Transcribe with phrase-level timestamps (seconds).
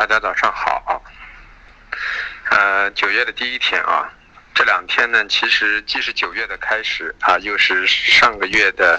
[0.00, 1.02] 大家早上好，
[2.50, 4.10] 呃，九月的第一天啊，
[4.54, 8.98] 这两天呢，其实既是九月的开始啊，又是上个月的。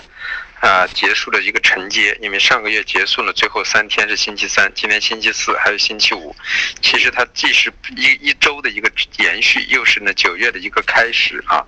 [0.62, 6.36] 啊，结束了一个承接，因为上个月结束了，最后三天是星期三，今天星期四，还有星期五。
[6.84, 8.88] 其实它既是一一周的一个
[9.18, 11.66] 延续，又是呢九月的一个开始啊。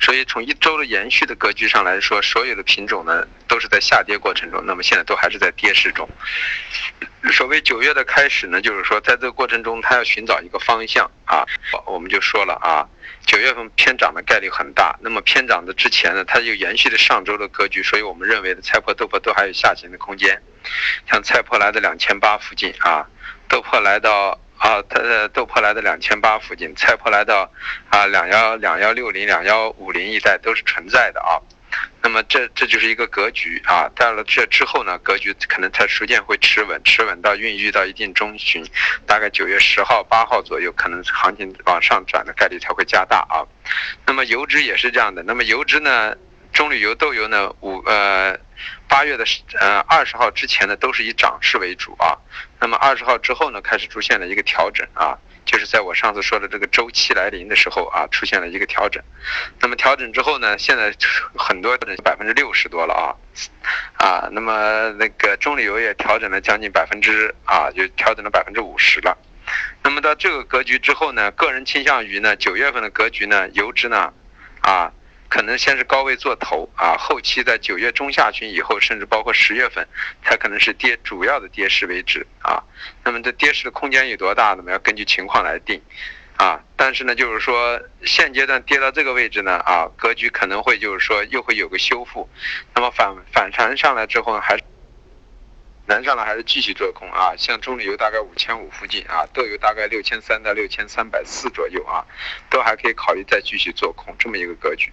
[0.00, 6.08] 所以从一周的延续的格局上来说，所有的品种呢都是在下跌过程中，那么现在都还是在跌势中。
[7.32, 11.44] 所谓九月的开始呢，就是说在这个过程中，它要寻找一个方向啊。
[11.84, 12.86] 我们就说了啊。
[13.26, 20.40] 九月份偏涨的概率很大，那么偏涨的之前呢，它又延续了上周的格局，所以我们认为的菜粕豆粕都还有下行的空间。
[21.10, 23.04] 像菜粕来到两千八附近啊，
[23.48, 27.50] 豆粕来到啊，它的豆粕来到两千八附近，菜粕来到
[27.90, 31.42] 啊两幺两幺六零两幺五零一带都是存在的啊。
[32.06, 38.64] 那么这这就是一个格局啊，到了这之后呢，格局可能才逐渐会持稳，持稳到孕育到一定中旬，
[39.04, 43.42] 大概九月十号、八号左右，可能行情往上转的概率才会加大啊。
[44.06, 46.14] 那么油脂也是这样的，那么油脂呢，
[46.56, 48.34] 棕榈油、豆油呢，五呃
[48.88, 49.26] 八月的
[49.60, 52.16] 呃二十号之前呢，都是以涨势为主啊。
[52.58, 55.18] 那么二十号之后呢，开始出现了一个调整啊。
[55.44, 59.02] 就是在我上次说的这个周期来临的时候啊，出现了一个调整。
[59.60, 60.94] 那么调整之后呢，现在
[61.36, 63.12] 很多人百分之六十多了啊，
[63.98, 69.14] 啊，那么那个棕榈油也调整了将近百分之啊，就调整了百分之五十了。
[69.82, 74.10] 那么到这个格局之后呢，个人倾向于呢，九月份的格局呢，油脂呢，
[74.62, 74.90] 啊。
[75.36, 79.86] 可能先是高位做头啊，后期在九月中下旬以后，甚至包括十月份，
[80.24, 82.64] 才可能是跌主要的跌势为止啊。
[83.04, 84.64] 那么这跌势的空间有多大呢？
[84.72, 85.78] 要根据情况来定
[86.38, 86.64] 啊。
[86.74, 92.26] 但是呢，就是说现阶段跌到这个位置呢啊，格局可能会就是说又会有个修复。
[92.74, 94.64] 那么反反弹上来之后呢，还是
[95.84, 97.34] 难上来还是继续做空啊。
[97.36, 102.06] 像棕榈油大概五千五附近啊，豆油大概六千三到六千三百四左右啊，
[102.48, 104.90] 都还可以考虑再继续做空这么一个格局。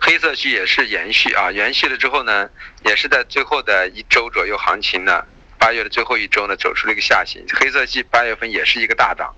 [0.00, 2.48] 黑色系也是延续啊，延续了之后呢，
[2.84, 5.24] 也是在最后的一周左右行情呢，
[5.58, 7.44] 八月的最后一周呢，走出了一个下行。
[7.54, 9.34] 黑色系八月份也是一个大涨，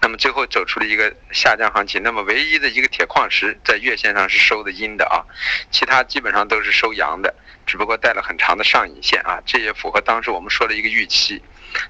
[0.00, 2.02] 那么最后走出了一个下降行情。
[2.02, 5.24] 那么唯一的一个铁矿石在月线上是收的阴的啊，
[5.70, 7.34] 其他基本上都是收阳的，
[7.66, 11.42] 只不过带了很长的上影线啊，这也符合当时我们说的一个预期。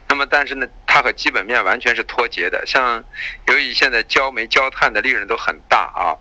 [0.08, 3.04] 那么但是呢，它和基本面完全是脱节的，像
[3.48, 6.16] 由于现在焦煤、焦炭的利润都很大啊。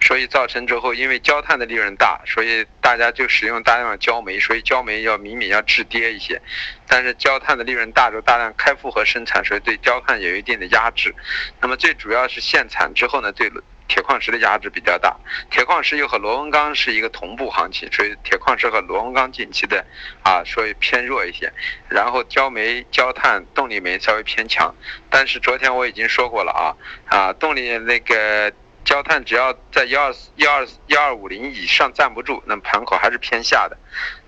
[0.00, 6.40] 所以造成之后，因为焦炭的利润大，所以大家就使用大量的焦煤，所以焦煤要明明要滞跌一些。
[6.86, 11.14] 但是焦炭的利润大，就大量开复合生产，所以对焦炭有一定的压制。
[11.60, 13.50] 那么最主要是限产之后呢，对
[13.88, 15.16] 铁矿石的压制比较大。
[15.50, 19.84] 铁矿石又和螺纹钢是一个同步行情，所以铁矿石和螺纹钢近期的
[20.22, 21.52] 啊，所以偏弱一些。
[21.88, 24.72] 然后焦煤、焦炭、动力煤稍微偏强。
[25.10, 26.74] 但是昨天我已经说过了啊
[27.06, 28.52] 啊，动力那个。
[28.86, 33.76] 焦炭只要在幺二幺二幺二五零以上站不住，那么盘口还是偏下的。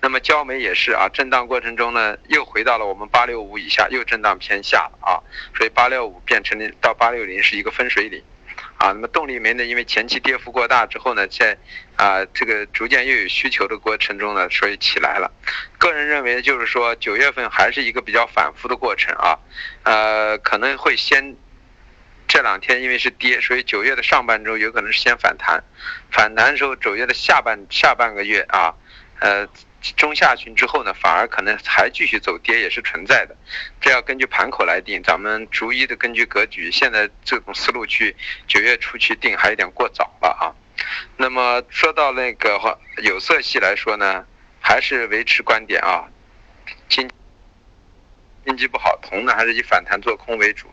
[0.01, 5.23] 那么焦煤也是啊，震荡过程中呢，又回到了我们八六五以下，又震荡偏下了啊。
[5.57, 8.21] 所以八六五变成了到八六零是一个分水岭
[8.79, 8.89] 啊。
[8.89, 11.57] 那么动力煤呢，因为前期跌幅过大之后呢，在
[11.95, 15.31] 啊这个逐渐又有需求的过程中呢，所以起来了。
[15.79, 19.39] 个人认为就是说九月份还是一个比较反复的过程啊，
[19.85, 21.37] 呃可能会先。
[22.29, 25.65] 这两天因为是跌，所以九月的上半周有可能是先反弹，
[26.11, 28.75] 反弹的时候九月的下半下半个月啊，
[29.19, 29.49] 呃
[29.97, 33.35] 中下旬之后呢，反而可能还继续走跌也是存在的，
[33.81, 38.15] 这要根据盘口来定，咱们逐一的根据格局，现在这种思路去
[38.47, 40.53] 九月初去定还有点过早了啊。
[41.17, 44.25] 那么说到那个话有色系来说呢，
[44.61, 46.05] 还是维持观点啊，
[46.89, 47.09] 经
[48.45, 50.69] 经济不好，铜呢还是以反弹做空为主。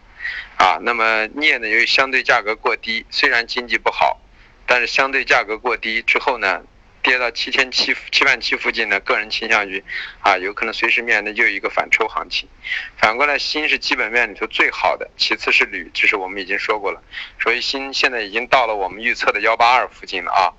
[0.57, 1.67] 啊，那么镍呢？
[1.67, 4.21] 由于相对价格过低，虽然经济不好，
[4.65, 6.63] 但是相对价格过低之后呢，
[7.03, 9.83] 跌到七千七七万七附近呢，个人倾向于
[10.21, 12.47] 啊，有可能随时面临又一个反抽行情。
[12.97, 17.03] 反过来，锌是基本面里头最好的，其次是铝，这是我们已经说过了。
[17.39, 20.49] 所以锌现在已经到了我们预测的幺八二附近了啊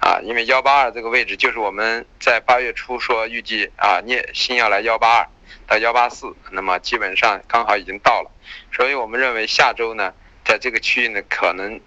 [0.00, 5.28] 啊，因为幺八二这个位置就是我们在八月初说预计啊，镍锌要来幺八二。
[5.66, 8.30] 到幺八四，那么基本上刚好已经到了，
[8.72, 10.12] 所以我们认为下周呢，
[10.44, 11.80] 在这个区域呢，可能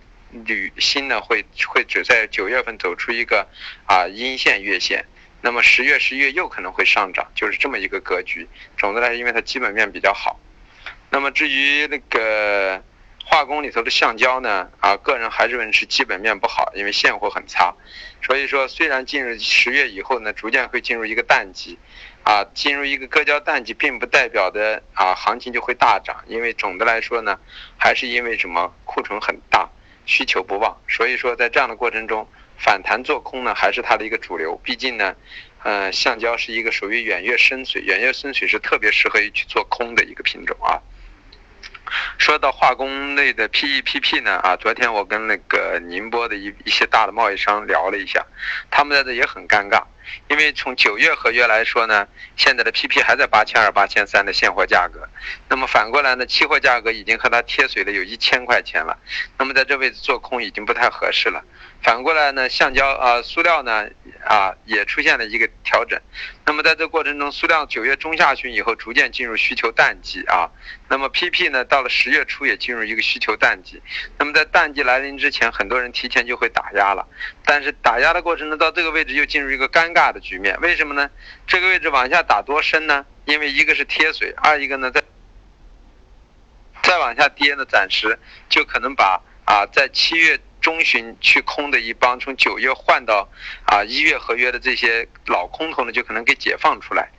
[0.45, 3.47] 铝锌呢会会只在九月份走出一个
[3.85, 5.05] 啊阴线月线，
[5.41, 8.47] 那么十月十一月又可能会上涨，就是这么一个格局。
[8.77, 10.39] 总的来说，因为它基本面比较好，
[11.09, 12.81] 那么至于那个
[13.25, 17.75] 化工里头的橡胶呢，啊，个人还是认为是基本面不好，因为现货很差，
[18.21, 21.77] 所以说虽然进入十月以后呢，逐渐会进入一个淡季。
[22.23, 27.37] 啊，进入一个割胶淡季，并不代表的啊行情就会大涨，因为总的来说呢，
[27.77, 29.69] 还是因为什么库存很大，
[30.05, 32.27] 需求不旺，所以说在这样的过程中，
[32.57, 34.57] 反弹做空呢还是它的一个主流。
[34.63, 35.13] 毕竟呢，
[35.63, 40.79] 呃，橡胶是一个属于远月深水，远月深水是特别适合于去做空的一个品种啊。
[42.17, 48.25] 说到化工类的 PE、PP 呢，啊，昨天我跟那个宁波的一一些大的贸易商聊了一下，
[48.71, 49.83] 他们在这也很尴尬，
[50.29, 55.07] 因为从九月合约来说呢，现在的 PP 还在八千二、八千三的现货价格，
[55.49, 58.97] 那么反过来呢，期货价格已经和它贴水了有一千块钱了，
[59.37, 61.43] 那么在这位置做空已经不太合适了。
[61.81, 63.85] 反过来呢，橡胶啊，塑料呢，
[64.25, 65.99] 啊，也出现了一个调整。
[66.45, 70.49] 那么在这过程中，塑料九月中下旬以后逐渐进入需求淡季啊。
[70.87, 73.81] 那么 PP 呢，到了十月初也进入一个需求淡季。
[74.17, 77.05] 那么在淡季来临之前，很多人提前就会打压了。
[77.43, 80.59] 但是打压的过程中，到这个位置又进入一个尴尬的局面。
[80.61, 81.09] 为什么呢？
[81.45, 83.05] 这个位置往下打多深呢？
[83.25, 85.03] 因为一个是贴水，二一个呢，再
[86.81, 88.17] 再往下跌呢，暂时
[88.49, 90.39] 就可能把啊，在七月。
[90.63, 93.27] 中旬去空的一帮，从九月换到
[93.65, 97.09] 啊一月合约的这些老空头呢，就可能给解放出来。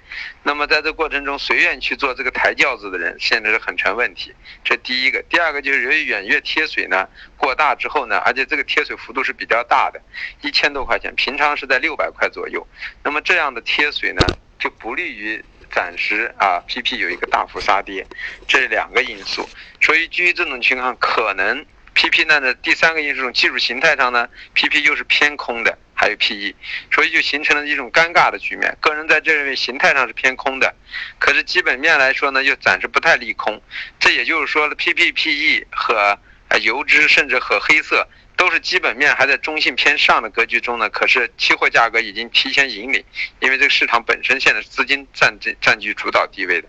[0.42, 4.32] 那么在这过程中，随便去做这个抬轿子的人，现在是很成问题。
[4.64, 7.06] 这第一个，第二个就是由于远月贴水呢
[7.36, 10.00] 过大之后呢，而且这个贴水幅度是比较大的，
[10.40, 12.66] 一千多块钱，平常是在六百块左右。
[13.02, 14.22] 那么这样的贴水呢，
[14.58, 18.06] 就不利于暂时啊 PP 有一个大幅杀跌，
[18.48, 19.46] 这两个因素。
[19.82, 21.66] 所以基于这种情况，可能。
[21.94, 26.54] PP 呢的第三个因素，技术形态上呢，PP 又是偏空的，还有 PE，
[26.92, 28.76] 所以就形成了一种尴尬的局面。
[28.80, 30.74] 个人在这认为形态上是偏空的，
[31.18, 33.62] 可是基本面来说呢，又暂时不太利空。
[34.00, 36.18] 这也就是说了，PP、PE 和
[36.48, 38.06] 呃油脂甚至和黑色。
[38.36, 43.04] 都是基本面还在中性偏上的格局中呢，可是期货价格已经提前引领，
[43.38, 46.66] 因为这个市场本身现在是资金占占占据主导地位的，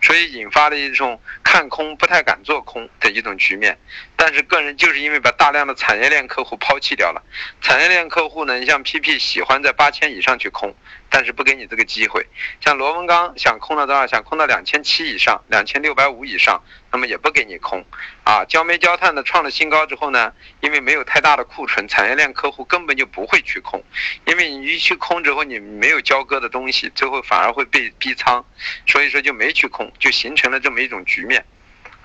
[0.00, 3.76] 所以引发了一种看空不太敢做空的一种局面。
[4.20, 7.22] 但是个人就是因为把大量的产业链客户抛弃掉了，
[7.62, 10.74] 产业链客户呢，你像 PP 喜欢在八千以上去空。
[11.10, 12.26] 但是不给你这个机会，
[12.60, 14.06] 像螺纹钢想空到多少？
[14.06, 16.62] 想空到两千七以上，两千六百五以上，
[16.92, 17.82] 那么也不给你空，
[18.24, 23.82] 啊，焦煤焦炭呢创了新高之后呢，因为没有太大的库存，产业链客户根本就不会去空，
[24.26, 28.44] 因为你一去空之后，你没有交割的东西，最后反而会被逼仓，
[28.86, 31.42] 所以说就没去空，就形成了这么一种局面，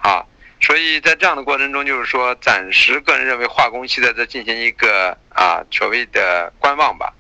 [0.01, 0.23] 啊，
[0.65, 7.13] 所以在这样的过程中，就是说暂时个人认为化工系在这进行一个啊所谓的观望吧。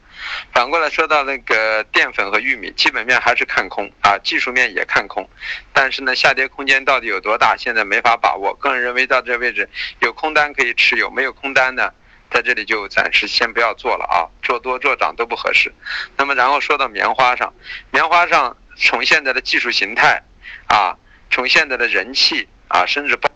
[0.53, 5.29] 反过来说到那个淀粉和玉米，基本面还是看空啊，技术面也看空，
[5.73, 8.53] 但是呢，下跌空间到底有多大，现在没法把握。
[8.55, 9.69] 个人认为到这位置
[9.99, 11.91] 有空单可以持有，没有空单呢，
[12.31, 15.69] 在这里就暂时先不要做了啊，做多做涨都不合适。
[16.15, 17.53] 那么然后说到棉花上，
[17.91, 20.23] 棉花上从现在的技术形态
[20.67, 20.95] 啊，
[21.29, 23.29] 从现在的人气啊，甚至包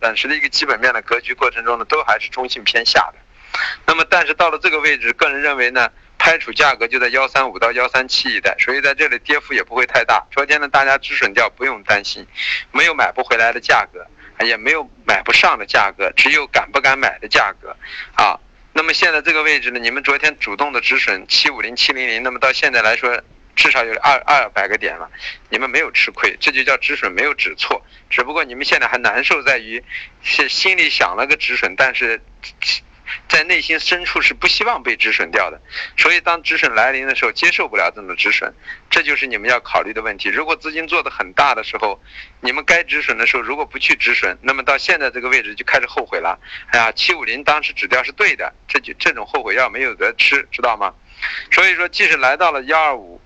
[0.00, 3.18] 暂时的一个基本面的格局过程中呢，都还是中性偏下的。
[3.86, 10.24] 那么，但是到了这个位置，个人认为呢，拍出价格就在幺三五到幺三七一带，所以在这里跌幅也不会太大。
[10.30, 12.26] 昨天呢，大家止损掉，不用担心，
[12.70, 14.06] 没有买不回来的价格，
[14.44, 17.74] 也没有买不上的价格，只有敢不敢买的价格，
[18.14, 18.38] 啊。
[18.74, 23.20] 那么现在这个位置呢，你们昨天主动的止损七五零七零零，那么到现在来说，
[23.58, 25.10] 至少有二二百个点了，
[25.50, 29.82] 你们没有吃亏，这就叫止损没有止错，只不过你们现在还难受在于，
[30.22, 32.22] 是心里想了个止损，但是。
[33.26, 35.58] 在内心深处是不希望被止损掉的，
[35.96, 38.52] 所以当止损来临的时候，接受不了这种止损，
[38.90, 40.28] 这就是你们要考虑的问题。
[40.28, 41.98] 如果资金做的很大的时候，
[42.42, 46.38] 你们该止损的时候，如果不去止损，那么到现在这个位置就开始后悔了。
[46.70, 50.92] 哎呀，七五零当时止掉是对的，这就这种后悔药没有得吃，知道吗？
[51.50, 53.18] 所以说，即使来到了幺二五、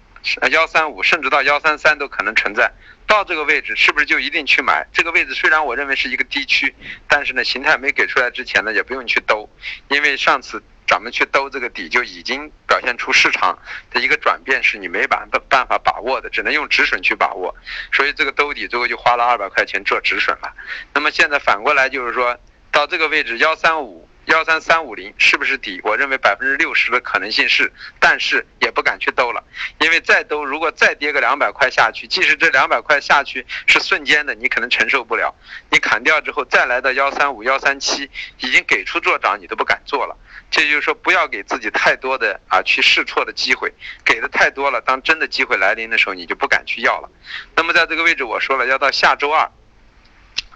[0.50, 2.70] 幺三五，甚至到幺三三都可能存在。
[3.06, 4.86] 到这个位置是不是就一定去买？
[4.92, 6.74] 这个位置虽然我认为是一个低区，
[7.08, 9.48] 但是呢，形态没给出来之前呢，也不用去兜，
[9.88, 13.58] 因为上次咱们去兜这个底就已经表现出市场
[13.90, 17.54] 的一个转变，是你没办办法把握的，只能用止损去把握。
[17.92, 20.52] 所以这个兜底最后就花了二百块钱做止损了。
[20.94, 22.38] 那么现在反过来就是说
[22.70, 24.08] 到这个位置幺三五。
[24.26, 25.80] 幺三三五零是不是底？
[25.82, 29.42] 我认为百分之六十的可能性是，但是也不敢去兜了，
[29.80, 35.34] 因为再兜，如果再跌个两百块下去，即使这两百块下去是瞬间的，你可能承受不了。
[35.70, 40.16] 你砍掉之后再来到幺三五、幺三七，已经给出做涨，你都不敢做了。
[40.50, 43.72] 这就是说，不要给自己太多的啊去试错的机会，
[44.04, 47.10] 给的太多了，当真的机会来临的时候，你就不敢去要了。
[47.56, 49.50] 那么在这个位置，我说了，要到下周二。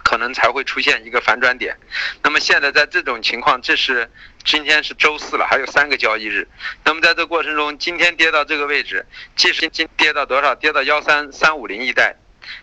[0.07, 1.75] 可能才会出现一个反转点。
[2.23, 4.09] 那么现在在这种情况，这是
[4.45, 6.47] 今天是周四了，还有三个交易日。
[6.85, 12.15] 那么在这过程中，今天跌到这个位置，即使今跌到多少，跌到幺三三五零一带，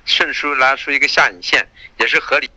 [0.06, 2.48] 顺势拉出一个下影线，也是合理。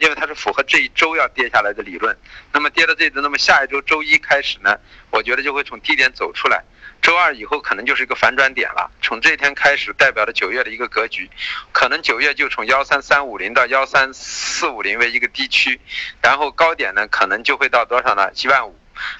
[0.00, 2.16] 因为它是符合这一周要跌下来的理论，
[2.52, 4.76] 那么跌到这，那么下一周周一开始呢，
[5.10, 6.64] 我觉得就会从低点走出来。
[7.02, 11.30] 周二以后可能就是一个反转点了，从这一天开始代表了九月的一个格局，
[11.72, 15.80] 可能九月就从幺三三五零到幺三四五零为一个低区，
[16.22, 18.30] 然后高点呢可能就会到多少呢？
[18.34, 18.76] 一万五，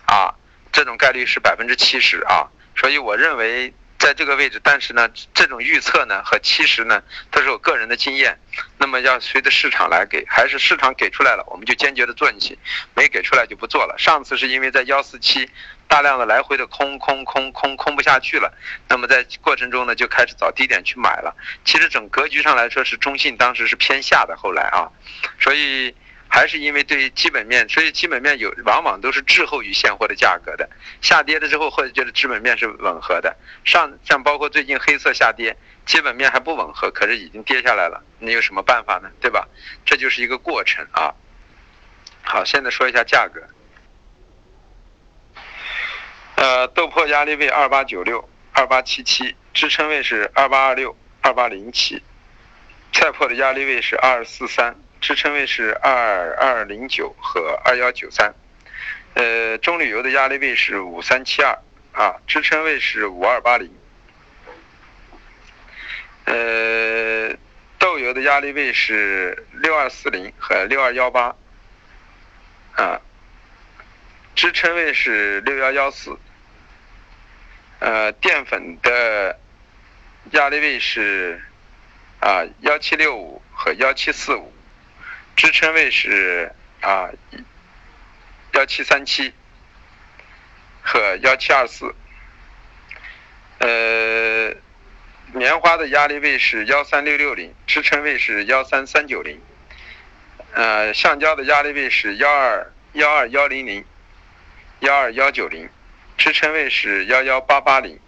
[0.07, 0.35] 啊，
[0.73, 3.73] 这种概率是百分之七十啊，所以我认为。
[3.99, 8.39] 在这个位置，但是呢，这种预测呢和其实呢都是我个人的经验，
[8.79, 12.59] 那么要随着市场来给，还是市场给出来了，我们就坚决的做进去，
[12.95, 13.97] 没给出来就不做了。
[13.99, 15.51] 上次是因为在幺四七
[15.89, 18.53] 大量的来回的空空空空空不下去了，
[18.89, 21.37] 那么在过程中呢就开始找低点去买了。
[21.65, 24.89] 其实整格局上来说是中性，当时是偏下的，后来啊，
[25.41, 25.95] 所以。
[26.29, 30.69] 还是因为对于基本面，所以基本面有往往都是滞后于现货的价格的。
[31.01, 33.35] 下跌了之后，或者觉得基本面是吻合的。
[33.65, 35.57] 上像包括最近黑色下跌，
[35.87, 39.11] 基本面还不吻合，可是已经跌下来了，你有什么办法呢？
[39.21, 39.49] 对吧？
[39.87, 41.15] 这就是一个过程啊。
[42.23, 43.43] 好，现在说一下价格。
[46.37, 52.03] 呃，豆粕压力位二八九六、二八七七，支撑位是二八二六、二八零七。
[52.93, 54.77] 菜粕的压力位是二四三。
[55.01, 58.35] 支撑位是二二零九和二幺九三，
[59.15, 61.59] 呃，中铝油的压力位是五三七二
[61.93, 63.71] 啊，支撑位是五二八零，
[66.25, 67.37] 呃，
[67.79, 71.35] 豆油的压力位是六二四零和六二幺八。
[72.77, 73.01] 啊，
[74.37, 76.17] 支撑位是六幺幺四，
[77.81, 79.37] 呃，淀粉的
[80.31, 81.43] 压力位是
[82.21, 84.53] 啊幺七六五和幺七四五。
[85.39, 87.09] 支撑位是啊
[88.55, 89.33] 幺七三七
[90.83, 91.95] 和幺七二四，
[93.59, 94.53] 呃，
[95.33, 99.41] 棉花的压力位是幺三六六零，支撑位是幺三三九零，
[100.55, 103.85] 呃，橡胶的压力位是幺二幺二幺零零，
[104.81, 105.69] 幺二幺九零，
[106.17, 108.01] 支撑位是幺幺八八零，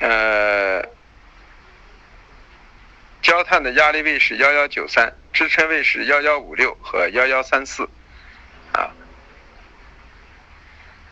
[0.00, 0.71] 呃。
[3.32, 7.88] 焦炭的压力位是幺幺九三，支撑位是幺幺五六和幺幺三四，
[8.72, 8.92] 啊，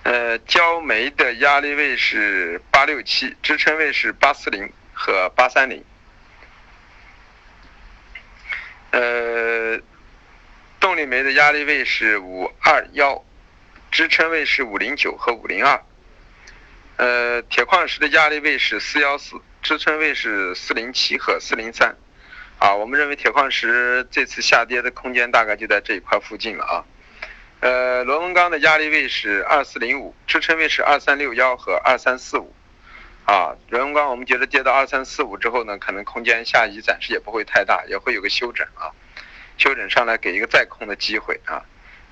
[0.03, 5.83] 呃，焦煤的压力位是八六七，支撑位是八四零和八三零，
[8.91, 9.81] 呃，
[10.79, 13.25] 动力煤的压力位是五二幺，
[13.91, 15.83] 支撑位是五零九和五零二，
[16.99, 19.41] 呃，铁矿石的压力位是四幺四。
[19.63, 21.95] 支撑位是四零七和四零三，
[22.61, 26.85] 啊，我们认为铁矿石这次下跌的空间大概就在这一块附近了啊。
[27.61, 32.53] 呃，螺纹钢的压力位是二四零五，支撑位是二三六幺和二三四五，
[33.25, 38.93] 啊，螺纹钢我们觉得跌到二三四五之后呢，可能空间下移暂时也不会太大，也会有个休整啊，
[39.57, 41.65] 休整上来给一个再空的机会啊。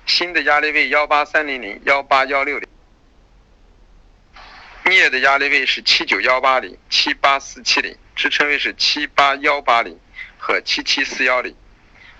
[0.07, 2.67] 新的压力位幺八三零零、幺八幺六零。
[4.85, 9.99] 镍的压力位是七九幺八零、七八四七零，支撑位是七八幺八零
[10.39, 11.53] 和七七四幺零，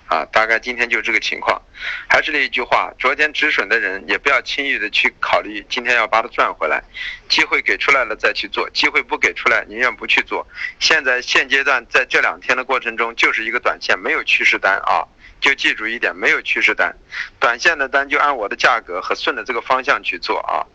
[0.07, 1.59] 啊，大概今天就这个情况。
[2.07, 6.83] 还是那一句话，昨天止损的人也不要轻易的去考虑今天要把它赚回来，
[7.29, 10.45] 机会给出来了再去做，机会不给出来宁愿不去做。
[10.79, 15.07] 现在现阶段在这两天的过程中就是一个短线，没有趋势单啊，
[15.39, 16.93] 就记住一点，没有趋势单，
[17.39, 20.67] 短线的单就按我的价格和顺着这个方向去做啊。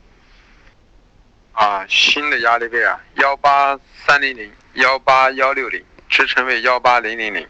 [1.53, 5.85] 啊，新的压力位啊，幺八三零零、幺八幺六零，
[6.15, 7.45] 支撑位幺八零零零。